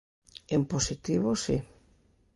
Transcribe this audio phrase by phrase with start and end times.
[0.55, 1.55] En positivo, si.